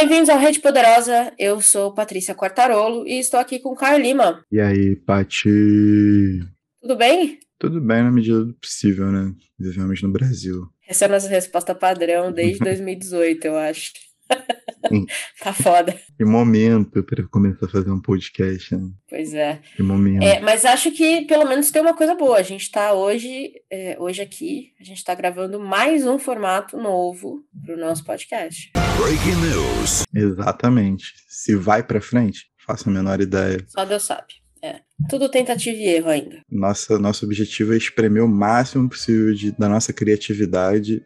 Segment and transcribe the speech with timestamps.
[0.00, 1.30] bem-vindos ao Rede Poderosa.
[1.38, 4.42] Eu sou Patrícia Quartarolo e estou aqui com o Caio Lima.
[4.50, 6.40] E aí, Pati?
[6.80, 7.38] Tudo bem?
[7.58, 9.34] Tudo bem na medida do possível, né?
[9.58, 10.66] Vivemos no Brasil.
[10.88, 13.92] Essa é a nossa resposta padrão desde 2018, eu acho.
[15.42, 15.98] tá foda.
[16.16, 18.90] Que momento para começar a fazer um podcast, né?
[19.08, 19.60] Pois é.
[19.76, 20.22] Que momento.
[20.22, 22.38] É, mas acho que pelo menos tem uma coisa boa.
[22.38, 27.44] A gente está hoje, é, hoje aqui, a gente está gravando mais um formato novo
[27.64, 28.70] para o nosso podcast.
[28.96, 30.04] Breaking news.
[30.14, 31.14] Exatamente.
[31.28, 33.58] Se vai para frente, faço a menor ideia.
[33.68, 34.40] Só Deus sabe.
[34.62, 34.80] É.
[35.08, 36.42] Tudo tentativa e erro ainda.
[36.50, 41.02] Nossa, nosso objetivo é espremer o máximo possível de, da nossa criatividade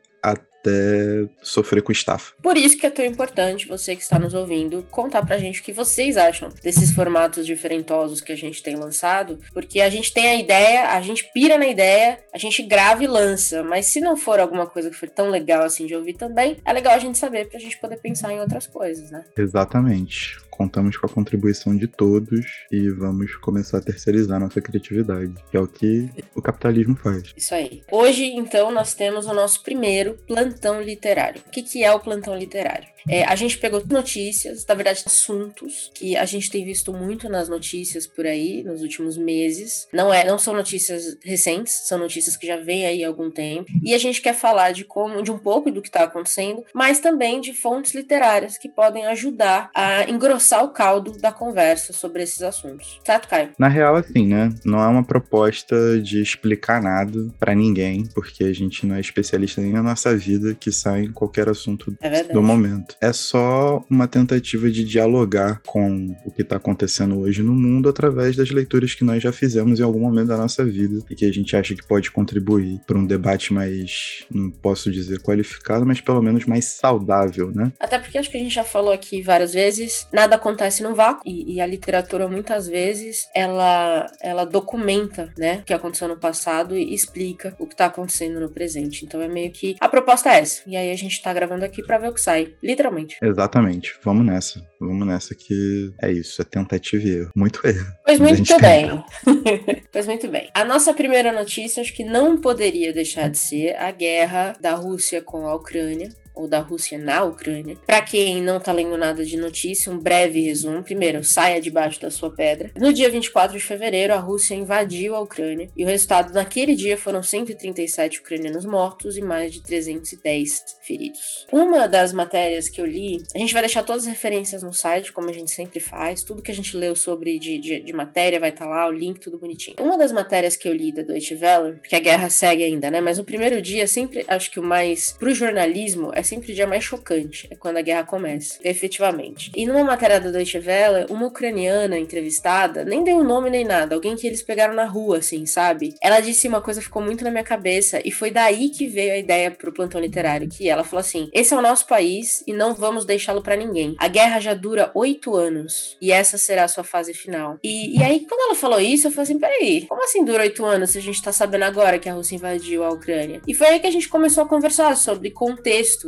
[0.64, 2.32] até sofrer com estafa.
[2.42, 5.62] Por isso que é tão importante você que está nos ouvindo contar pra gente o
[5.62, 10.28] que vocês acham desses formatos diferentosos que a gente tem lançado, porque a gente tem
[10.28, 14.16] a ideia, a gente pira na ideia, a gente grava e lança, mas se não
[14.16, 17.18] for alguma coisa que for tão legal assim de ouvir também, é legal a gente
[17.18, 19.24] saber pra gente poder pensar em outras coisas, né?
[19.36, 20.38] Exatamente.
[20.56, 25.60] Contamos com a contribuição de todos e vamos começar a terceirizar nossa criatividade, que é
[25.60, 27.32] o que o capitalismo faz.
[27.36, 27.82] Isso aí.
[27.90, 31.42] Hoje, então, nós temos o nosso primeiro plantão literário.
[31.44, 32.93] O que, é o plantão literário?
[33.08, 37.48] É, a gente pegou notícias, na verdade, assuntos que a gente tem visto muito nas
[37.48, 39.86] notícias por aí nos últimos meses.
[39.92, 43.70] Não é, não são notícias recentes, são notícias que já vêm aí há algum tempo.
[43.82, 46.98] E a gente quer falar de como, de um pouco do que está acontecendo, mas
[46.98, 52.42] também de fontes literárias que podem ajudar a engrossar o caldo da conversa sobre esses
[52.42, 53.00] assuntos.
[53.04, 53.52] Certo, Caio?
[53.58, 54.50] Na real, assim, né?
[54.64, 59.60] Não é uma proposta de explicar nada para ninguém, porque a gente não é especialista
[59.60, 64.06] nem na nossa vida que sai em qualquer assunto é do momento é só uma
[64.06, 69.04] tentativa de dialogar com o que está acontecendo hoje no mundo através das leituras que
[69.04, 71.86] nós já fizemos em algum momento da nossa vida e que a gente acha que
[71.86, 77.50] pode contribuir para um debate mais, não posso dizer qualificado, mas pelo menos mais saudável,
[77.50, 77.72] né?
[77.78, 81.22] Até porque acho que a gente já falou aqui várias vezes, nada acontece no vácuo
[81.26, 86.76] e, e a literatura muitas vezes ela ela documenta, né, o que aconteceu no passado
[86.76, 89.04] e explica o que está acontecendo no presente.
[89.04, 90.62] Então é meio que a proposta é essa.
[90.66, 92.54] E aí a gente está gravando aqui para ver o que sai.
[92.84, 93.16] Literalmente.
[93.22, 93.94] Exatamente.
[94.02, 94.62] Vamos nessa.
[94.78, 97.30] Vamos nessa que é isso, é tentativa e erro.
[97.34, 97.86] Muito erro.
[98.04, 99.04] Pois muito bem.
[99.90, 100.50] pois muito bem.
[100.52, 105.22] A nossa primeira notícia, acho que não poderia deixar de ser a guerra da Rússia
[105.22, 107.76] com a Ucrânia ou da Rússia na Ucrânia.
[107.86, 110.82] Para quem não tá lendo nada de notícia, um breve resumo.
[110.82, 112.70] Primeiro, saia debaixo da sua pedra.
[112.76, 116.96] No dia 24 de fevereiro, a Rússia invadiu a Ucrânia e o resultado naquele dia
[116.96, 121.46] foram 137 ucranianos mortos e mais de 310 feridos.
[121.52, 125.12] Uma das matérias que eu li, a gente vai deixar todas as referências no site,
[125.12, 126.22] como a gente sempre faz.
[126.22, 128.92] Tudo que a gente leu sobre de, de, de matéria vai estar tá lá, o
[128.92, 129.76] link, tudo bonitinho.
[129.80, 133.00] Uma das matérias que eu li da Deutsche Welle, porque a guerra segue ainda, né?
[133.00, 136.66] Mas o primeiro dia, sempre acho que o mais pro jornalismo é sempre o dia
[136.66, 139.52] mais chocante, é quando a guerra começa, efetivamente.
[139.54, 144.16] E numa matéria da Deutsche Welle, uma ucraniana entrevistada, nem deu nome nem nada, alguém
[144.16, 145.94] que eles pegaram na rua, assim, sabe?
[146.00, 149.12] Ela disse uma coisa que ficou muito na minha cabeça e foi daí que veio
[149.12, 152.52] a ideia pro plantão literário, que ela falou assim: esse é o nosso país e
[152.52, 153.94] não vamos deixá-lo para ninguém.
[153.98, 157.58] A guerra já dura oito anos e essa será a sua fase final.
[157.62, 160.64] E, e aí, quando ela falou isso, eu falei assim: peraí, como assim dura oito
[160.64, 163.40] anos se a gente tá sabendo agora que a Rússia invadiu a Ucrânia?
[163.46, 165.30] E foi aí que a gente começou a conversar sobre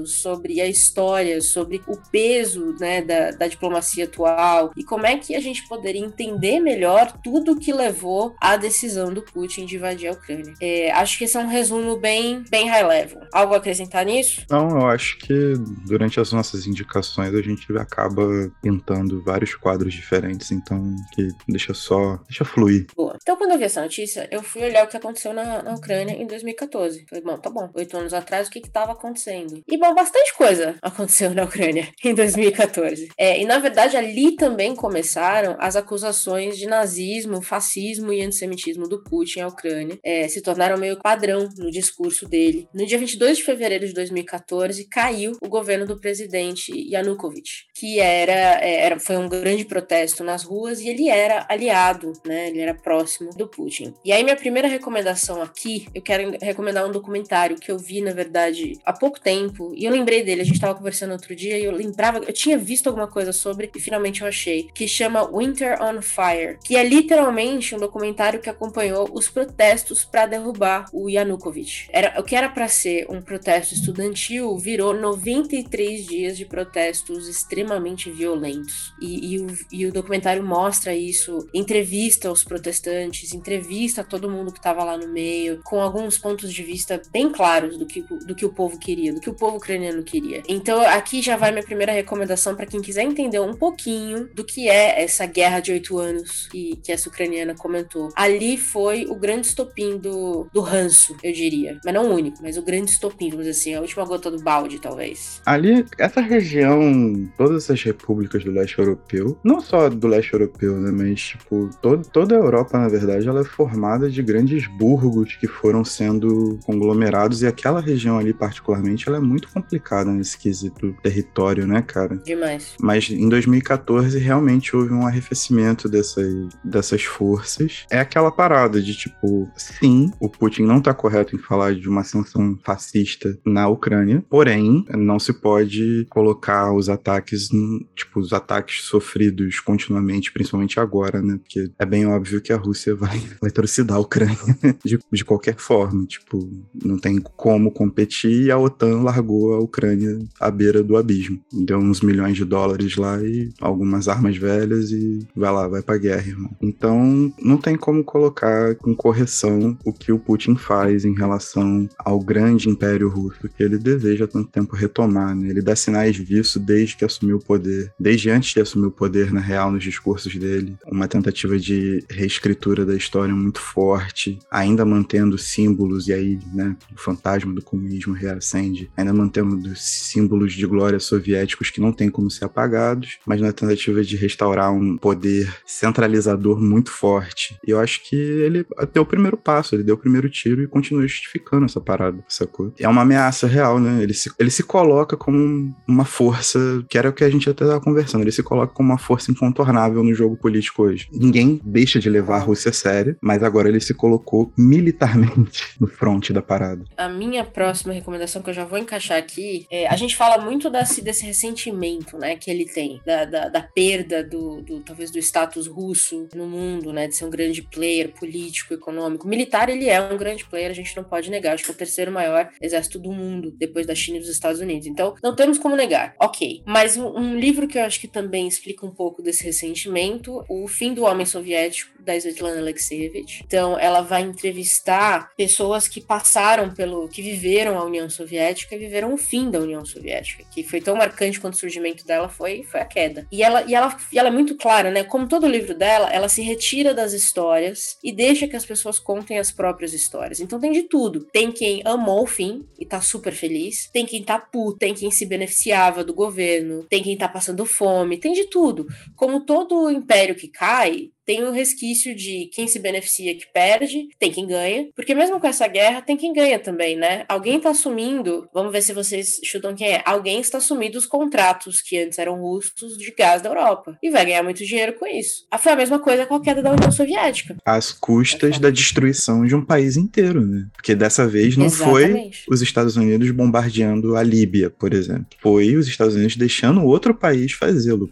[0.07, 5.19] contextos sobre a história, sobre o peso né, da, da diplomacia atual e como é
[5.19, 10.09] que a gente poderia entender melhor tudo que levou à decisão do Putin de invadir
[10.09, 10.55] a Ucrânia.
[10.61, 13.21] É, acho que esse é um resumo bem, bem high level.
[13.33, 14.45] Algo a acrescentar nisso?
[14.51, 15.55] Não, eu acho que
[15.87, 18.27] durante as nossas indicações a gente acaba
[18.63, 22.87] pintando vários quadros diferentes, então que deixa só, deixa fluir.
[22.95, 23.17] Boa.
[23.21, 26.13] Então quando eu vi essa notícia, eu fui olhar o que aconteceu na, na Ucrânia
[26.13, 27.07] em 2014.
[27.09, 29.63] Falei, bom, tá bom, oito anos atrás, o que que tava acontecendo?
[29.67, 33.09] E bom, bastante coisa aconteceu na Ucrânia em 2014.
[33.17, 39.03] É, e na verdade ali também começaram as acusações de nazismo, fascismo e antissemitismo do
[39.03, 39.99] Putin à Ucrânia.
[40.05, 42.69] É, se tornaram meio padrão no discurso dele.
[42.75, 48.63] No dia 22 de fevereiro de 2014 caiu o governo do presidente Yanukovych, que era,
[48.63, 52.49] é, era foi um grande protesto nas ruas e ele era aliado, né?
[52.49, 53.95] Ele era próximo do Putin.
[54.05, 58.13] E aí minha primeira recomendação aqui, eu quero recomendar um documentário que eu vi na
[58.13, 61.65] verdade há pouco tempo e eu lembrei dele, a gente tava conversando outro dia e
[61.65, 65.81] eu lembrava, eu tinha visto alguma coisa sobre e finalmente eu achei, que chama Winter
[65.83, 71.89] on Fire, que é literalmente um documentário que acompanhou os protestos para derrubar o Yanukovych.
[71.93, 78.11] Era, o que era para ser um protesto estudantil virou 93 dias de protestos extremamente
[78.11, 78.93] violentos.
[79.01, 84.61] E, e, o, e o documentário mostra isso, entrevista os protestantes, entrevista todo mundo que
[84.61, 88.45] tava lá no meio, com alguns pontos de vista bem claros do que, do que
[88.45, 90.43] o povo queria, do que o povo ucraniano queria.
[90.49, 94.69] Então aqui já vai minha primeira recomendação para quem quiser entender um pouquinho do que
[94.69, 98.09] é essa guerra de oito anos que, que essa ucraniana comentou.
[98.17, 101.79] Ali foi o grande estopim do, do ranço, eu diria.
[101.85, 104.43] Mas não o único, mas o grande estopim, vamos dizer assim, a última gota do
[104.43, 105.41] balde, talvez.
[105.45, 110.91] Ali, essa região, todas essas repúblicas do leste europeu, não só do leste europeu, né,
[110.91, 115.47] mas tipo, todo, toda a Europa, na verdade, ela é formada de grandes burgos que
[115.47, 121.67] foram sendo conglomerados e aquela região ali, particularmente, ela é muito complicada nesse quesito território,
[121.67, 122.17] né, cara?
[122.17, 122.75] Demais.
[122.79, 127.87] Mas em 2014 realmente houve um arrefecimento dessas, dessas forças.
[127.91, 132.03] É aquela parada de tipo, sim, o Putin não tá correto em falar de uma
[132.03, 137.49] ascensão fascista na Ucrânia, porém, não se pode colocar os ataques,
[137.95, 141.39] tipo, os ataques sofridos continuamente, principalmente agora, né?
[141.39, 143.19] Porque é bem óbvio que a Rússia vai,
[143.55, 144.37] trucidar a Ucrânia
[144.85, 146.05] de, de qualquer forma.
[146.05, 146.47] Tipo,
[146.85, 151.41] não tem como competir e a OTAN largou a Ucrânia à beira do abismo.
[151.53, 155.99] Deu uns milhões de dólares lá e algumas armas velhas e vai lá, vai pra
[155.99, 156.51] guerra, irmão.
[156.61, 162.21] Então, não tem como colocar com correção o que o Putin faz em relação ao
[162.21, 165.49] grande império russo que ele deseja há tanto tempo retomar, né?
[165.49, 169.33] Ele dá sinais disso desde que assumiu o poder, desde antes de assumir o poder,
[169.33, 170.77] na real, nos discursos dele.
[170.87, 177.01] Uma tentativa de reescritura da história muito forte, ainda mantendo símbolos, e aí, né, o
[177.01, 179.36] fantasma do comunismo reacende, ainda mantendo
[179.75, 184.73] símbolos de glória soviéticos que não tem como ser apagados, mas na tentativa de restaurar
[184.73, 187.59] um poder centralizador muito forte.
[187.67, 190.67] E eu acho que ele deu o primeiro passo, ele deu o primeiro tiro e
[190.67, 192.73] continua justificando essa parada, sacou?
[192.79, 194.03] É uma ameaça real, né?
[194.03, 197.65] Ele se, ele se coloca como uma força, que era o que a gente até
[197.65, 201.09] estava conversando, ele se coloca como uma força incontornável no jogo político hoje.
[201.13, 205.87] Ninguém deixa de levar a Rússia a sério, mas agora ele se colocou militarmente no
[205.87, 206.85] fronte da parada.
[206.97, 210.71] A minha próxima recomendação, que eu já vou encaixar aqui, é, a gente fala muito
[210.71, 215.19] desse, desse ressentimento, né, que ele tem, da, da, da perda do, do, talvez, do
[215.19, 219.27] status russo no mundo, né, de ser um grande player político, econômico.
[219.27, 221.77] Militar, ele é um grande player, a gente não pode negar, acho que é o
[221.77, 224.87] terceiro maior exército do mundo, depois da China e dos Estados Unidos.
[224.87, 226.15] Então, não temos como negar.
[226.21, 226.63] Ok.
[226.65, 230.69] Mas um, um livro que eu acho que também explica um pouco desse ressentimento, O
[230.69, 233.43] Fim do Homem Soviético, da Svetlana Alexievich.
[233.45, 239.16] Então, ela vai entrevistar pessoas que passaram pelo, que viveram a União Soviética e viveram
[239.17, 242.81] o fim da União Soviética, que foi tão marcante quando o surgimento dela foi, foi
[242.81, 243.27] a queda.
[243.33, 245.03] E ela, e ela, e ela é muito clara, né?
[245.03, 249.39] Como todo livro dela, ela se retira das histórias e deixa que as pessoas contem
[249.39, 250.41] as próprias histórias.
[250.41, 251.25] Então tem de tudo.
[251.33, 255.11] Tem quem amou o fim e tá super feliz, tem quem tá puto, tem quem
[255.11, 258.87] se beneficiava do governo, tem quem tá passando fome, tem de tudo.
[259.15, 264.31] Como todo império que cai, tem o resquício de quem se beneficia que perde, tem
[264.31, 267.25] quem ganha, porque mesmo com essa guerra tem quem ganha também, né?
[267.29, 271.83] Alguém tá assumindo, vamos ver se vocês chutam quem é, alguém está assumindo os contratos
[271.83, 275.47] que antes eram russos de gás da Europa e vai ganhar muito dinheiro com isso.
[275.51, 277.57] Ah, foi a mesma coisa com a queda da União Soviética.
[277.65, 280.69] Às custas da destruição de um país inteiro, né?
[280.73, 282.45] Porque dessa vez não Exatamente.
[282.45, 285.27] foi os Estados Unidos bombardeando a Líbia, por exemplo.
[285.41, 288.09] Foi os Estados Unidos deixando outro país fazê-lo.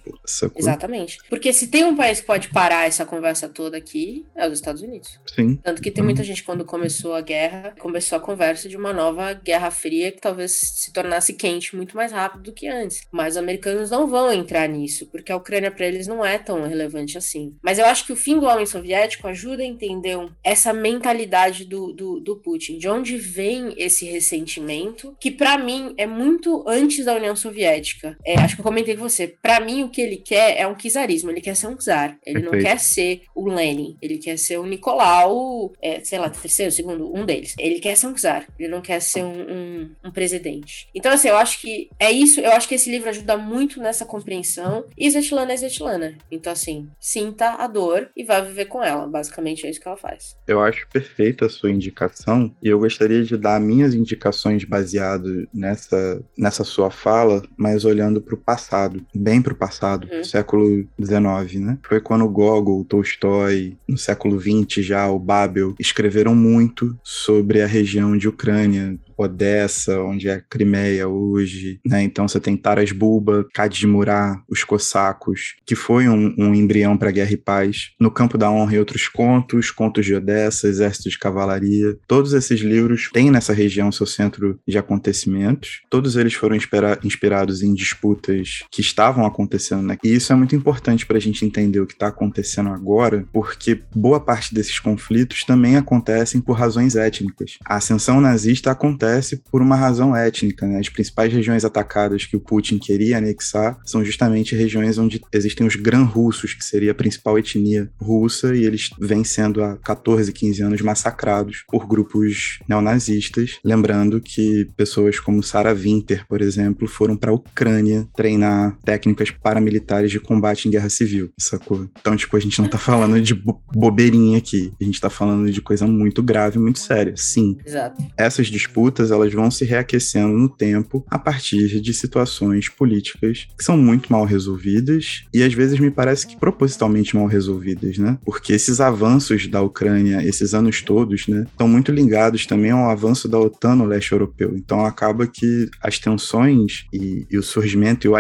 [0.57, 1.19] Exatamente.
[1.29, 4.55] Porque se tem um país que pode parar essa essa conversa toda aqui é os
[4.55, 5.21] Estados Unidos.
[5.27, 5.57] Sim.
[5.63, 6.27] Tanto que tem muita uhum.
[6.27, 10.53] gente, quando começou a guerra, começou a conversa de uma nova guerra fria que talvez
[10.53, 13.07] se tornasse quente muito mais rápido do que antes.
[13.13, 16.67] Mas os americanos não vão entrar nisso, porque a Ucrânia para eles não é tão
[16.67, 17.55] relevante assim.
[17.63, 21.93] Mas eu acho que o fim do homem soviético ajuda a entender essa mentalidade do,
[21.93, 27.15] do, do Putin, de onde vem esse ressentimento, que para mim é muito antes da
[27.15, 28.17] União Soviética.
[28.25, 29.27] É, acho que eu comentei com você.
[29.27, 32.17] Para mim, o que ele quer é um czarismo, ele quer ser um czar.
[32.25, 32.53] Ele Perfeito.
[32.53, 37.15] não quer ser o Lenin, ele quer ser o Nicolau, é, sei lá, terceiro, segundo,
[37.15, 37.55] um deles.
[37.59, 40.89] Ele quer ser um czar, ele não quer ser um, um, um, presidente.
[40.95, 44.05] Então, assim, eu acho que é isso, eu acho que esse livro ajuda muito nessa
[44.05, 44.85] compreensão.
[44.97, 46.19] E Svetlana é Svetlana.
[46.31, 49.07] Então, assim, sinta a dor e vá viver com ela.
[49.07, 50.37] Basicamente é isso que ela faz.
[50.47, 56.23] Eu acho perfeita a sua indicação e eu gostaria de dar minhas indicações baseado nessa,
[56.37, 60.25] nessa sua fala, mas olhando para o passado, bem para o passado, uhum.
[60.25, 61.79] século XIX, né?
[61.83, 68.17] Foi quando Gogol Tolstói, no século XX já, o Babel, escreveram muito sobre a região
[68.17, 72.03] de Ucrânia, Odessa, onde é Crimeia hoje, né?
[72.03, 77.33] Então você tem Taras Bulba, Kadimurá, os cossacos, que foi um, um embrião para Guerra
[77.33, 77.93] e Paz.
[78.01, 81.97] No Campo da Honra e outros contos, Contos de Odessa, Exército de Cavalaria.
[82.07, 85.83] Todos esses livros têm nessa região seu centro de acontecimentos.
[85.91, 89.97] Todos eles foram inspira inspirados em disputas que estavam acontecendo, né?
[90.03, 93.81] E isso é muito importante para a gente entender o que está acontecendo agora, porque
[93.95, 97.59] boa parte desses conflitos também acontecem por razões étnicas.
[97.65, 100.67] A ascensão nazista acontece acontece por uma razão étnica.
[100.67, 100.79] Né?
[100.79, 105.77] As principais regiões atacadas que o Putin queria anexar são justamente regiões onde existem os
[105.77, 110.81] gran-russos, que seria a principal etnia russa, e eles vêm sendo há 14, 15 anos
[110.81, 113.59] massacrados por grupos neonazistas.
[113.65, 120.11] Lembrando que pessoas como Sarah Winter, por exemplo, foram para a Ucrânia treinar técnicas paramilitares
[120.11, 121.89] de combate em guerra civil, sacou?
[122.01, 125.51] Então, tipo, a gente não tá falando de bo bobeirinha aqui, a gente tá falando
[125.51, 127.57] de coisa muito grave, muito séria, sim.
[127.65, 128.03] Exato.
[128.17, 133.77] Essas disputas, elas vão se reaquecendo no tempo a partir de situações políticas que são
[133.77, 138.19] muito mal resolvidas e às vezes me parece que propositalmente mal resolvidas, né?
[138.25, 143.29] Porque esses avanços da Ucrânia, esses anos todos, né, estão muito ligados também ao avanço
[143.29, 144.55] da OTAN no leste europeu.
[144.57, 148.15] Então acaba que as tensões e, e o surgimento e, o,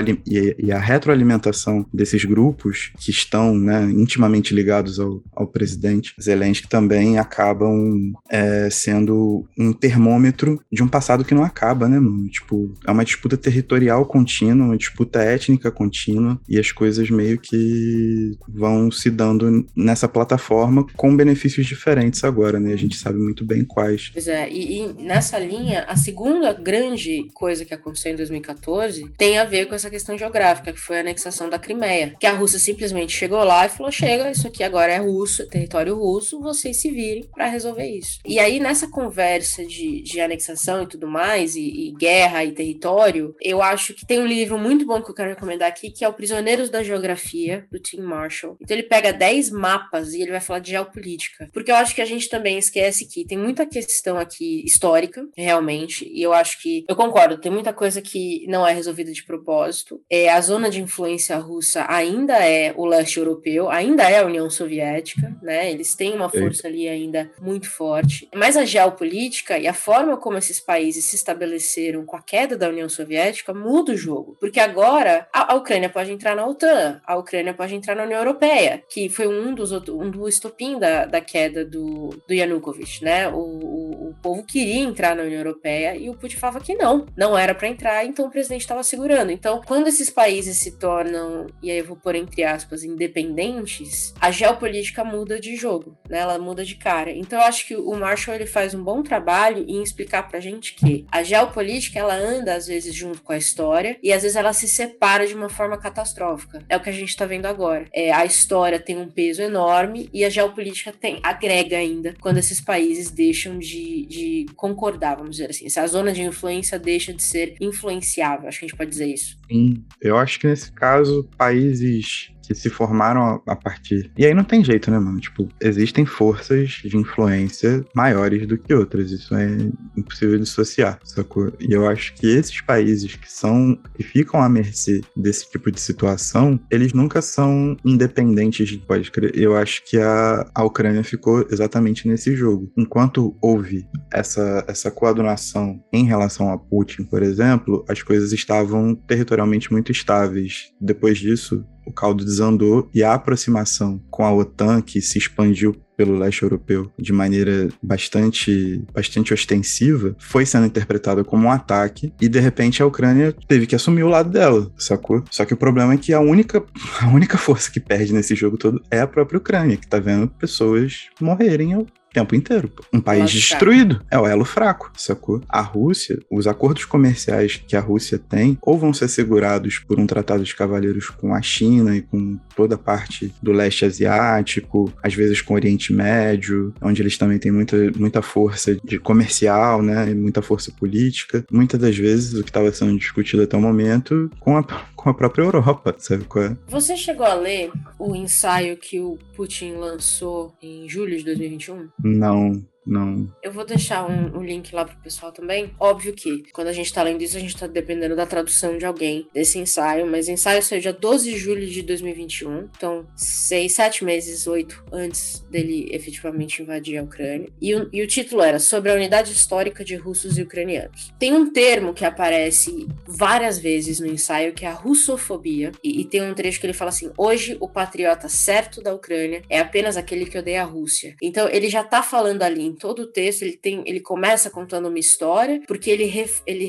[0.59, 7.19] e, a retroalimentação desses grupos que estão né, intimamente ligados ao, ao presidente Zelensky também
[7.19, 12.28] acabam é, sendo um termômetro de um passado que não acaba, né, mano?
[12.28, 18.37] Tipo, é uma disputa territorial contínua, uma disputa étnica contínua e as coisas meio que
[18.49, 22.73] vão se dando nessa plataforma com benefícios diferentes agora, né?
[22.73, 24.11] A gente sabe muito bem quais.
[24.12, 29.38] Pois é, e, e nessa linha, a segunda grande coisa que aconteceu em 2014 tem
[29.38, 32.14] a ver com essa questão geográfica, que foi a anexação da Crimeia.
[32.19, 35.47] Que a Rússia simplesmente chegou lá e falou: chega, isso aqui agora é russo, é
[35.47, 38.19] território russo, vocês se virem para resolver isso.
[38.26, 43.35] E aí, nessa conversa de, de anexação e tudo mais, e, e guerra e território,
[43.40, 46.09] eu acho que tem um livro muito bom que eu quero recomendar aqui, que é
[46.09, 48.56] o Prisioneiros da Geografia, do Tim Marshall.
[48.61, 51.49] Então ele pega 10 mapas e ele vai falar de geopolítica.
[51.52, 56.09] Porque eu acho que a gente também esquece que tem muita questão aqui histórica, realmente,
[56.12, 60.00] e eu acho que, eu concordo, tem muita coisa que não é resolvida de propósito.
[60.11, 64.49] É, a zona de influência russa ainda é o leste europeu, ainda é a União
[64.49, 65.71] Soviética, né?
[65.71, 68.28] Eles têm uma força ali ainda muito forte.
[68.35, 72.68] Mas a geopolítica e a forma como esses países se estabeleceram com a queda da
[72.68, 74.36] União Soviética muda o jogo.
[74.38, 78.82] Porque agora a, Ucrânia pode entrar na OTAN, a Ucrânia pode entrar na União Europeia,
[78.88, 83.28] que foi um dos um do estopim da, da queda do, do Yanukovych, né?
[83.28, 87.37] O, o povo queria entrar na União Europeia e o Putin falava que não, não
[87.37, 89.31] era para entrar, então o presidente estava segurando.
[89.31, 94.31] Então, quando esses países se tornam, e aí eu vou pôr entre aspas, independentes, a
[94.31, 96.21] geopolítica muda de jogo, né?
[96.21, 97.11] Ela muda de cara.
[97.11, 100.75] Então, eu acho que o Marshall ele faz um bom trabalho em explicar pra gente
[100.75, 104.54] que a geopolítica ela anda às vezes junto com a história e às vezes ela
[104.54, 106.64] se separa de uma forma catastrófica.
[106.66, 107.87] É o que a gente tá vendo agora.
[107.93, 112.61] É, a história tem um peso enorme e a geopolítica tem, agrega ainda quando esses
[112.61, 115.68] países deixam de, de concordar, vamos dizer assim.
[115.68, 119.06] Se a zona de influência deixa de ser influenciável, acho que a gente pode dizer
[119.06, 119.37] isso.
[119.50, 124.10] Sim, eu acho que nesse caso, países que se formaram a partir.
[124.16, 125.20] E aí não tem jeito, né, mano?
[125.20, 129.10] Tipo, existem forças de influência maiores do que outras.
[129.10, 129.56] Isso é
[129.96, 131.52] impossível dissociar, sacou?
[131.60, 133.78] E eu acho que esses países que são.
[133.94, 139.32] que ficam à mercê desse tipo de situação, eles nunca são independentes, pode crer.
[139.36, 142.70] Eu acho que a, a Ucrânia ficou exatamente nesse jogo.
[142.76, 149.72] Enquanto houve essa, essa coadunação em relação a Putin, por exemplo, as coisas estavam territorialmente
[149.72, 150.72] muito estáveis.
[150.80, 156.18] Depois disso, o caldo desandou e a aproximação com a OTAN, que se expandiu pelo
[156.18, 162.40] leste europeu de maneira bastante, bastante ostensiva, foi sendo interpretada como um ataque e de
[162.40, 165.22] repente a Ucrânia teve que assumir o lado dela, sacou?
[165.30, 166.64] Só que o problema é que a única,
[167.00, 170.28] a única força que perde nesse jogo todo é a própria Ucrânia, que tá vendo
[170.28, 171.76] pessoas morrerem
[172.14, 172.73] tempo inteiro.
[172.92, 173.97] Um país destruído.
[173.97, 174.09] Fraco.
[174.11, 175.42] É o elo fraco, sacou?
[175.49, 180.06] A Rússia, os acordos comerciais que a Rússia tem, ou vão ser segurados por um
[180.06, 185.12] tratado de cavalheiros com a China e com toda a parte do leste asiático, às
[185.12, 190.11] vezes com o Oriente Médio, onde eles também têm muita, muita força de comercial, né?
[190.11, 191.44] E muita força política.
[191.50, 194.62] Muitas das vezes o que estava sendo discutido até o momento com a,
[194.94, 196.56] com a própria Europa, sabe qual é?
[196.68, 201.88] Você chegou a ler o ensaio que o Putin lançou em julho de 2021?
[202.04, 202.64] Não.
[202.86, 203.26] Não.
[203.42, 205.74] Eu vou deixar um, um, link lá pro pessoal também.
[205.80, 208.84] Óbvio que quando a gente tá lendo isso, a gente tá dependendo da tradução de
[208.84, 212.68] alguém desse ensaio, mas ensaio saiu dia 12 de julho de 2021.
[212.76, 217.48] Então, seis, sete meses, oito antes dele efetivamente invadir a Ucrânia.
[217.60, 221.12] E o, e o título era Sobre a Unidade Histórica de Russos e Ucranianos.
[221.18, 225.72] Tem um termo que aparece várias vezes no ensaio que é a russofobia.
[225.82, 229.42] E, e tem um trecho que ele fala assim: hoje o patriota certo da Ucrânia
[229.48, 231.16] é apenas aquele que odeia a Rússia.
[231.22, 234.99] Então, ele já tá falando ali todo o texto ele tem, ele começa contando uma
[234.99, 236.66] história, porque ele, re, ele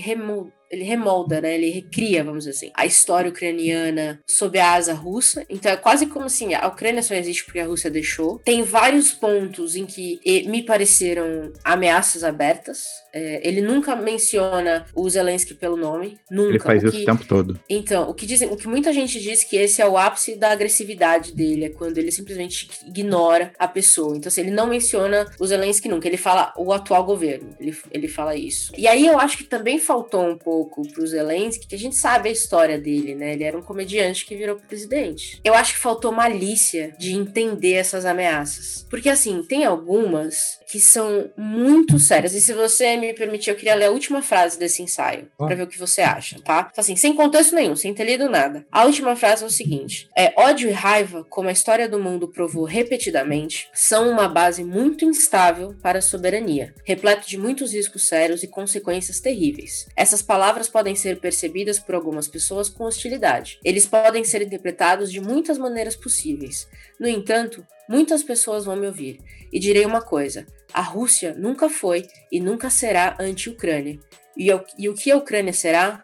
[0.69, 1.55] ele remolda, né?
[1.55, 5.45] Ele recria, vamos dizer assim, a história ucraniana sob a asa russa.
[5.50, 8.39] Então é quase como assim, a Ucrânia só existe porque a Rússia deixou.
[8.39, 12.86] Tem vários pontos em que me pareceram ameaças abertas.
[13.13, 16.50] É, ele nunca menciona o Zelensky pelo nome, nunca.
[16.50, 17.60] Ele faz isso o tempo todo.
[17.69, 20.51] Então, o que dizem, o que muita gente diz que esse é o ápice da
[20.51, 24.17] agressividade dele, é quando ele simplesmente ignora a pessoa.
[24.17, 28.07] Então, assim, ele não menciona o Zelensky nunca, ele fala o atual governo, ele, ele
[28.07, 28.74] fala isso.
[28.77, 32.30] E aí eu acho que também faltou um pouco pro Zelensky, que a gente sabe
[32.30, 33.34] a história dele, né?
[33.34, 35.40] Ele era um comediante que virou presidente.
[35.44, 38.86] Eu acho que faltou malícia de entender essas ameaças.
[38.90, 42.34] Porque, assim, tem algumas que são muito sérias.
[42.34, 45.46] E se você me permitir, eu queria ler a última frase desse ensaio, ah.
[45.46, 46.72] para ver o que você acha, tá?
[46.76, 48.66] Assim, sem contexto nenhum, sem ter lido nada.
[48.72, 52.28] A última frase é o seguinte: é ódio e raiva, como a história do mundo
[52.28, 58.44] provou repetidamente, são uma base muito instável para a soberania, repleto de muitos riscos sérios
[58.44, 59.88] e consequências terríveis.
[59.96, 63.60] Essas palavras podem ser percebidas por algumas pessoas com hostilidade.
[63.64, 66.68] Eles podem ser interpretados de muitas maneiras possíveis.
[67.00, 69.20] No entanto, muitas pessoas vão me ouvir
[69.52, 74.00] e direi uma coisa: a Rússia nunca foi e nunca será anti-Ucrânia.
[74.38, 76.04] E, e o que a Ucrânia será,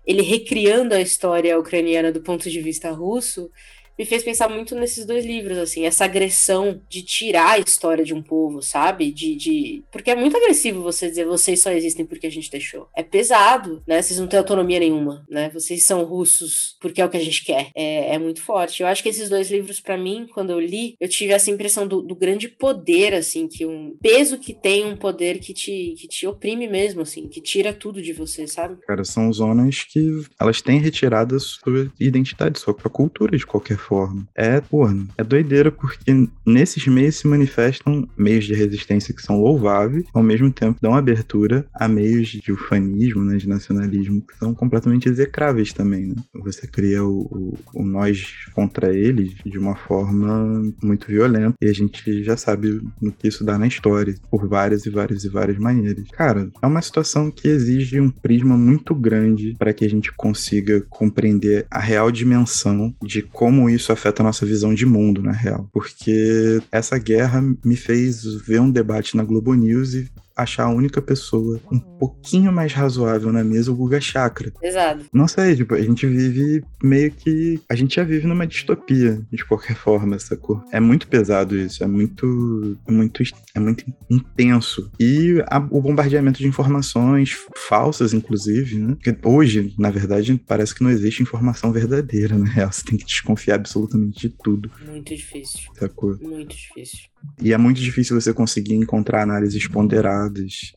[0.07, 3.51] ele recriando a história ucraniana do ponto de vista russo,
[3.99, 8.15] me fez pensar muito nesses dois livros, assim, essa agressão de tirar a história de
[8.15, 9.11] um povo, sabe?
[9.11, 9.85] De, de...
[9.91, 12.89] Porque é muito agressivo você dizer vocês só existem porque a gente deixou.
[12.95, 14.03] É pesado, né?
[14.03, 15.49] Vocês não têm autonomia nenhuma, né?
[15.51, 17.71] Vocês são russos porque é o que a gente quer.
[17.75, 18.83] É, é muito forte.
[18.83, 21.87] Eu acho que esses dois livros, para mim, quando eu li, eu tive essa impressão
[21.87, 26.09] do, do, grande poder, assim, que um peso que tem um poder que te, que
[26.09, 28.77] te oprime mesmo, assim, que tira tudo de você, sabe?
[28.87, 34.27] Cara, são zonas que elas têm retirado a sua identidade, sua cultura de qualquer forma.
[34.35, 40.05] É, porra, é doideira porque nesses meios se manifestam meios de resistência que são louváveis,
[40.13, 45.09] ao mesmo tempo dão abertura a meios de ufanismo, né, de nacionalismo, que são completamente
[45.09, 46.15] execráveis também, né?
[46.35, 51.73] Você cria o, o, o nós contra eles de uma forma muito violenta e a
[51.73, 55.59] gente já sabe no que isso dá na história, por várias e várias e várias
[55.59, 56.09] maneiras.
[56.13, 60.81] Cara, é uma situação que exige um prisma muito grande para que a gente consiga
[60.89, 65.69] compreender a real dimensão de como isso afeta a nossa visão de mundo, na real.
[65.73, 71.01] Porque essa guerra me fez ver um debate na Globo News e achar a única
[71.01, 74.53] pessoa um pouquinho mais razoável na mesa o Guga Chakra.
[74.63, 75.05] Exato.
[75.13, 77.61] Não sei, tipo, a gente vive meio que.
[77.69, 80.63] A gente já vive numa distopia, de qualquer forma, sacou?
[80.73, 82.77] É muito pesado isso, é muito.
[82.87, 83.23] É muito,
[83.55, 84.91] é muito intenso.
[84.99, 88.95] E a, o bombardeamento de informações falsas, inclusive, né?
[88.95, 92.73] Porque hoje, na verdade, parece que não existe informação verdadeira, na real.
[92.73, 94.71] Você tem que desconfiar absolutamente de tudo.
[94.87, 95.71] Muito difícil.
[95.79, 96.17] Sacou?
[96.21, 97.15] Muito difícil.
[97.41, 100.24] E é muito difícil você conseguir encontrar análises ponderadas,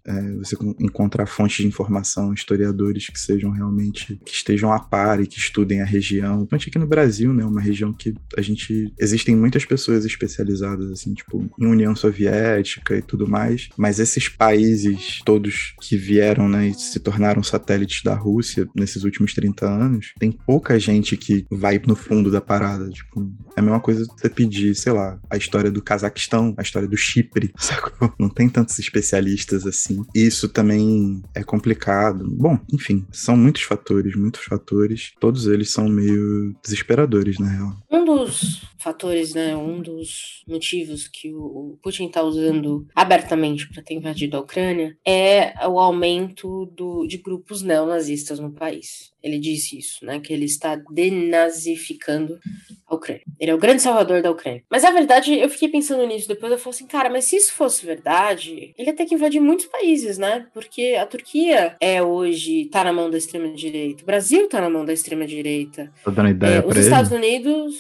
[0.06, 5.28] é, você encontrar fontes de informação, historiadores que sejam realmente, que estejam a par e
[5.28, 6.46] que estudem a região.
[6.46, 11.14] Principalmente aqui no Brasil, né, uma região que a gente, existem muitas pessoas especializadas, assim,
[11.14, 16.74] tipo, em União Soviética e tudo mais, mas esses países todos que vieram, né, e
[16.74, 21.96] se tornaram satélites da Rússia nesses últimos 30 anos, tem pouca gente que vai no
[21.96, 25.82] fundo da parada, tipo, é a mesma coisa você pedir, sei lá, a história do
[25.82, 28.14] Cazaquistão a história do Chipre, sacou?
[28.20, 30.04] Não tem tantos especialistas assim.
[30.14, 32.26] Isso também é complicado.
[32.30, 35.12] Bom, enfim, são muitos fatores, muitos fatores.
[35.20, 37.78] Todos eles são meio desesperadores, na real.
[37.90, 43.96] Um dos fatores, né, um dos motivos que o Putin está usando abertamente para ter
[43.96, 49.12] invadido a Ucrânia é o aumento do, de grupos neonazistas no país.
[49.22, 52.40] Ele disse isso, né, que ele está denazificando
[52.88, 53.24] a Ucrânia.
[53.40, 54.64] Ele é o grande salvador da Ucrânia.
[54.70, 57.54] Mas a verdade, eu fiquei pensando nisso depois, eu falei assim, cara, mas se isso
[57.54, 60.48] fosse verdade, ele ia ter que invadir muitos países, né?
[60.54, 64.86] Porque a Turquia é hoje, tá na mão da extrema-direita, o Brasil tá na mão
[64.86, 65.92] da extrema-direita.
[66.04, 66.80] Tô dando ideia é, Os ele.
[66.86, 67.76] Estados Unidos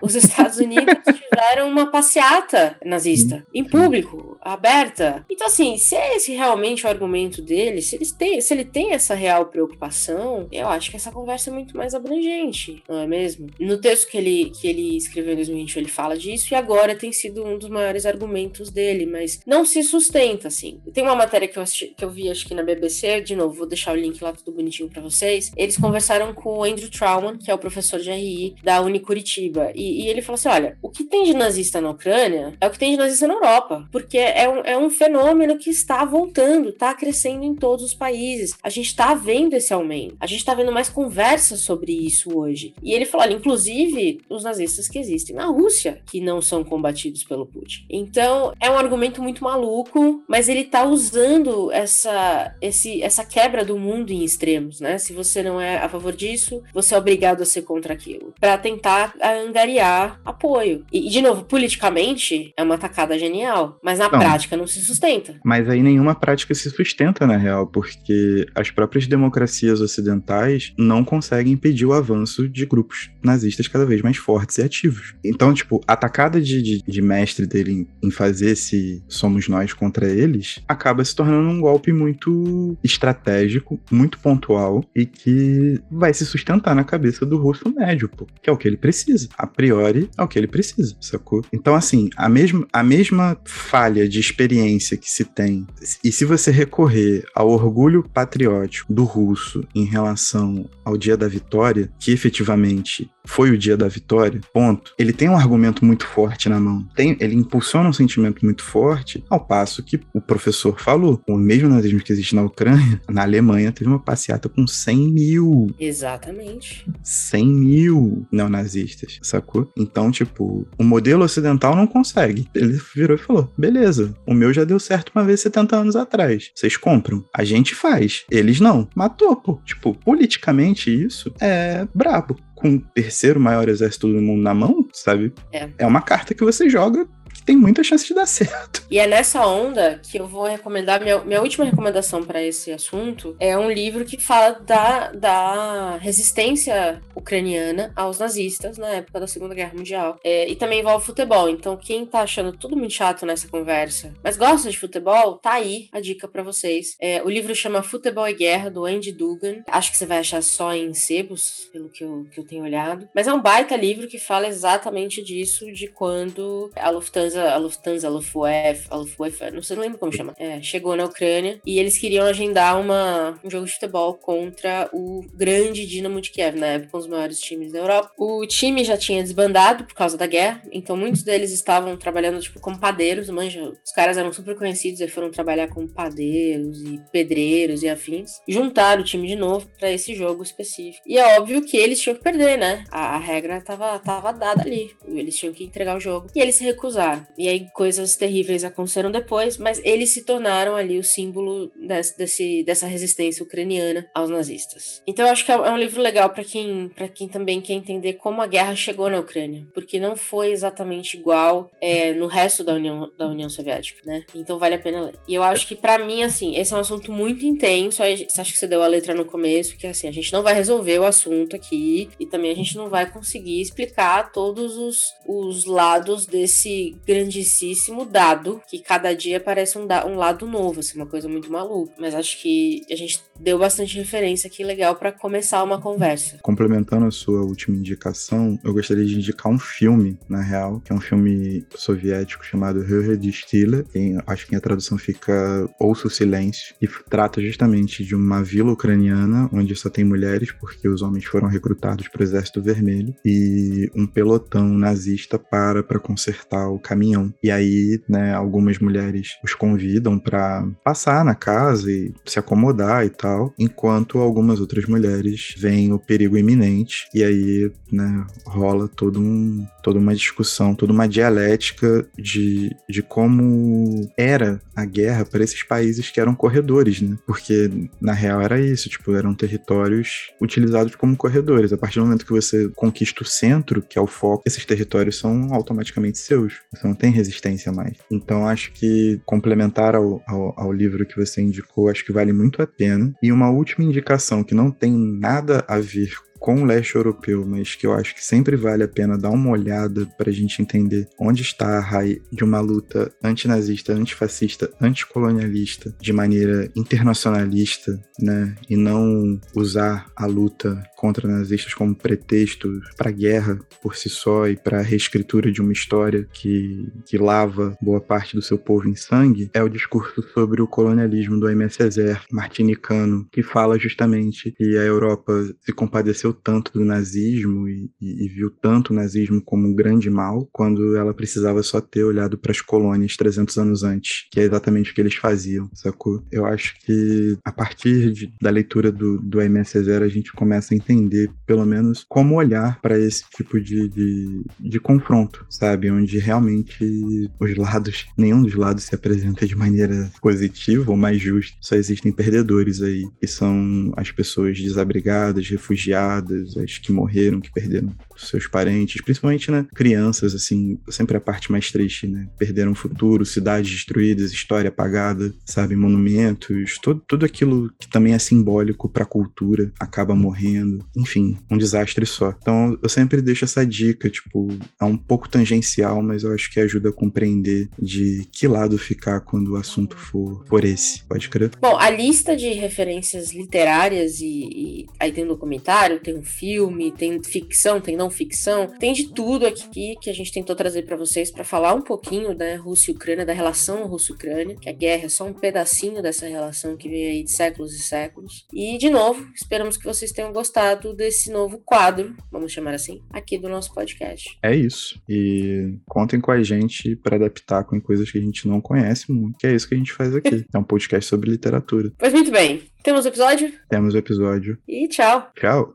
[0.00, 5.24] os Estados Unidos tiveram uma passeata nazista em público, aberta.
[5.30, 8.92] Então, assim, se é esse realmente o argumento dele, se, eles têm, se ele tem
[8.92, 13.48] essa real preocupação, eu acho que essa conversa é muito mais abrangente, não é mesmo?
[13.58, 17.12] No texto que ele, que ele escreveu em 2021, ele fala disso e agora tem
[17.12, 20.80] sido um dos maiores argumentos dele, mas não se sustenta, assim.
[20.92, 23.54] Tem uma matéria que eu, assisti, que eu vi, acho que na BBC, de novo,
[23.54, 25.52] vou deixar o link lá tudo bonitinho para vocês.
[25.56, 30.02] Eles conversaram com o Andrew Trauman, que é o professor de RI da Unicuritiba, e,
[30.02, 32.78] e, ele falou assim: olha, o que tem de nazista na Ucrânia é o que
[32.78, 36.94] tem de nazista na Europa, porque é um, é um fenômeno que está voltando, está
[36.94, 38.56] crescendo em todos os países.
[38.62, 42.74] A gente está vendo esse aumento, a gente está vendo mais conversas sobre isso hoje.
[42.82, 47.24] E ele falou: olha, inclusive os nazistas que existem na Rússia, que não são combatidos
[47.24, 47.84] pelo Putin.
[47.88, 53.78] Então, é um argumento muito maluco, mas ele está usando essa, esse, essa quebra do
[53.78, 54.98] mundo em extremos, né?
[54.98, 58.56] Se você não é a favor disso, você é obrigado a ser contra aquilo, para
[58.58, 59.14] tentar
[59.52, 60.84] angariar apoio.
[60.90, 63.78] E, de novo, politicamente, é uma tacada genial.
[63.84, 65.36] Mas na não, prática não se sustenta.
[65.44, 71.52] Mas aí nenhuma prática se sustenta, na real, porque as próprias democracias ocidentais não conseguem
[71.52, 75.14] impedir o avanço de grupos nazistas cada vez mais fortes e ativos.
[75.22, 79.72] Então, tipo, a atacada de, de, de mestre dele em, em fazer esse somos nós
[79.72, 86.24] contra eles acaba se tornando um golpe muito estratégico, muito pontual e que vai se
[86.24, 89.28] sustentar na cabeça do russo médio, pô, que é o que ele precisa.
[89.42, 91.42] A priori, é o que ele precisa, sacou?
[91.52, 95.66] Então, assim, a mesma, a mesma falha de experiência que se tem,
[96.04, 101.90] e se você recorrer ao orgulho patriótico do russo em relação ao dia da vitória,
[101.98, 104.94] que efetivamente foi o dia da vitória, ponto.
[104.98, 106.86] Ele tem um argumento muito forte na mão.
[106.94, 111.68] Tem, ele impulsiona um sentimento muito forte, ao passo que o professor falou, o mesmo
[111.68, 115.74] nazismo que existe na Ucrânia, na Alemanha teve uma passeata com 100 mil.
[115.78, 116.86] Exatamente.
[117.02, 119.70] 100 mil neonazistas, sacou?
[119.76, 122.48] Então, tipo, o modelo ocidental não consegue.
[122.54, 126.50] Ele virou e falou: beleza, o meu já deu certo uma vez 70 anos atrás.
[126.54, 127.24] Vocês compram.
[127.34, 128.24] A gente faz.
[128.30, 128.88] Eles não.
[128.94, 129.60] Matou, pô.
[129.64, 135.34] Tipo, politicamente isso é brabo com o terceiro maior exército do mundo na mão, sabe?
[135.52, 135.68] É.
[135.78, 137.06] É uma carta que você joga
[137.44, 138.84] tem muita chance de dar certo.
[138.90, 141.00] E é nessa onda que eu vou recomendar.
[141.00, 147.00] Minha, minha última recomendação para esse assunto é um livro que fala da, da resistência
[147.14, 150.18] ucraniana aos nazistas na época da Segunda Guerra Mundial.
[150.24, 151.48] É, e também envolve futebol.
[151.48, 155.88] Então, quem tá achando tudo muito chato nessa conversa, mas gosta de futebol, tá aí
[155.92, 156.96] a dica para vocês.
[157.00, 159.62] É, o livro chama Futebol e Guerra, do Andy Dugan.
[159.68, 163.08] Acho que você vai achar só em sebos, pelo que eu, que eu tenho olhado.
[163.14, 168.06] Mas é um baita livro que fala exatamente disso, de quando a Lufthansa A Lufthansa,
[168.06, 171.78] a Luftwaffe, a Luftwaffe, não sei, não lembro como chama, é, chegou na Ucrânia e
[171.78, 176.66] eles queriam agendar uma, um jogo de futebol contra o grande Dinamo de Kiev, na
[176.66, 178.10] época, os maiores times da Europa.
[178.18, 182.60] O time já tinha desbandado por causa da guerra, então muitos deles estavam trabalhando, tipo,
[182.60, 187.82] como padeiros, manja, os caras eram super conhecidos e foram trabalhar como padeiros e pedreiros
[187.82, 188.40] e afins.
[188.48, 191.02] Juntaram o time de novo para esse jogo específico.
[191.06, 192.84] E é óbvio que eles tinham que perder, né?
[192.90, 194.90] A, a regra tava, tava dada ali.
[195.06, 196.28] Eles tinham que entregar o jogo.
[196.34, 197.21] E eles se recusaram.
[197.36, 202.62] E aí coisas terríveis aconteceram depois, mas eles se tornaram ali o símbolo desse, desse
[202.64, 205.02] dessa resistência ucraniana aos nazistas.
[205.06, 207.74] Então eu acho que é, é um livro legal para quem, para quem também quer
[207.74, 212.64] entender como a guerra chegou na Ucrânia, porque não foi exatamente igual é, no resto
[212.64, 214.24] da União, da União Soviética, né?
[214.34, 215.14] Então vale a pena ler.
[215.28, 218.02] E eu acho que para mim, assim, esse é um assunto muito intenso.
[218.02, 220.98] Acha que você deu a letra no começo, que assim, a gente não vai resolver
[220.98, 226.26] o assunto aqui e também a gente não vai conseguir explicar todos os, os lados
[226.26, 231.50] desse grandíssimo dado, que cada dia parece um, um lado novo, assim, uma coisa muito
[231.50, 231.92] maluca.
[231.98, 236.38] Mas acho que a gente deu bastante referência aqui legal para começar uma conversa.
[236.42, 240.94] Complementando a sua última indicação, eu gostaria de indicar um filme, na real, que é
[240.94, 243.84] um filme soviético chamado Höhe de Stille,
[244.26, 249.48] acho que a tradução fica Ouça o Silêncio, e trata justamente de uma vila ucraniana
[249.52, 254.06] onde só tem mulheres, porque os homens foram recrutados para o Exército Vermelho, e um
[254.06, 257.32] pelotão nazista para para consertar o caminhão.
[257.42, 263.10] E aí, né, algumas mulheres os convidam para passar na casa e se acomodar e
[263.10, 269.66] tal, enquanto algumas outras mulheres veem o perigo iminente e aí, né, rola todo um,
[269.82, 276.10] toda uma discussão, toda uma dialética de, de como era a guerra para esses países
[276.10, 277.16] que eram corredores, né?
[277.26, 281.72] Porque na real era isso, tipo, eram territórios utilizados como corredores.
[281.72, 285.18] A partir do momento que você conquista o centro, que é o foco, esses territórios
[285.18, 286.60] são automaticamente seus.
[286.72, 287.96] Você não tem resistência mais.
[288.10, 292.62] Então acho que complementar ao, ao, ao, livro que você indicou, acho que vale muito
[292.62, 293.12] a pena.
[293.22, 297.76] E uma última indicação que não tem nada a ver com o leste europeu, mas
[297.76, 301.08] que eu acho que sempre vale a pena dar uma olhada para a gente entender
[301.16, 308.56] onde está a raiz de uma luta antinazista, antifascista, anticolonialista, de maneira internacionalista, né?
[308.68, 314.56] E não usar a luta contra nazistas como pretexto para guerra por si só e
[314.56, 318.96] para a reescritura de uma história que, que lava boa parte do seu povo em
[318.96, 324.82] sangue, é o discurso sobre o colonialismo do Césaire, martinicano, que fala justamente que a
[324.82, 329.74] Europa se compadeceu tanto do nazismo e, e, e, viu tanto o nazismo como um
[329.74, 334.40] grande mal, quando ela precisava só ter olhado para as colônias 300 anos antes, que
[334.40, 336.22] é exatamente o que eles faziam, sacou?
[336.30, 340.76] Eu acho que a partir de, da leitura do, do Aimé a gente começa a
[340.76, 345.90] entender, pelo menos, como olhar para esse tipo de, de, de confronto, sabe?
[345.90, 351.56] Onde realmente os lados, nenhum dos lados se apresenta de maneira positiva ou mais justa,
[351.60, 357.92] só existem perdedores aí, que são as pessoas desabrigadas, refugiadas, as que morreram, que perderam
[358.16, 362.28] seus parentes, principalmente, né, crianças, assim, sempre a parte mais triste, né?
[362.38, 368.18] Perderam o futuro, cidades destruídas, história apagada, sabe, monumentos, todo, tudo aquilo que também é
[368.18, 370.84] simbólico para a cultura acaba morrendo.
[370.96, 372.34] Enfim, um desastre só.
[372.40, 374.48] Então, eu sempre deixo essa dica, tipo,
[374.80, 379.20] é um pouco tangencial, mas eu acho que ajuda a compreender de que lado ficar
[379.20, 381.02] quando o assunto for por esse.
[381.04, 381.50] Pode crer?
[381.60, 386.92] Bom, a lista de referências literárias e, e aí tem um documentário, tem um filme,
[386.92, 390.96] tem ficção, tem não ficção, tem de tudo aqui que a gente tentou trazer para
[390.96, 395.06] vocês para falar um pouquinho da Rússia e Ucrânia, da relação Rússia-Ucrânia, que a guerra
[395.06, 398.46] é só um pedacinho dessa relação que vem aí de séculos e séculos.
[398.52, 403.38] E, de novo, esperamos que vocês tenham gostado desse novo quadro, vamos chamar assim, aqui
[403.38, 404.36] do nosso podcast.
[404.42, 405.00] É isso.
[405.08, 409.38] E contem com a gente para adaptar com coisas que a gente não conhece muito,
[409.38, 410.44] que é isso que a gente faz aqui.
[410.52, 411.92] é um podcast sobre literatura.
[411.98, 412.71] Pois muito bem.
[412.82, 413.52] Temos o episódio?
[413.68, 414.58] Temos o episódio.
[414.66, 415.30] E tchau.
[415.38, 415.74] Tchau.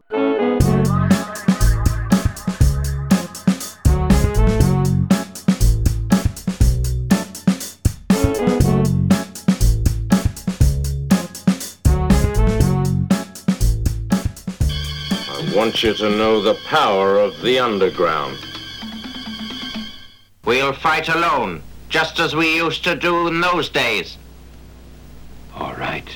[15.56, 18.38] want you to know the power of the underground.
[20.46, 24.18] We'll fight alone, just as we used to do in those days.
[25.56, 26.16] All right.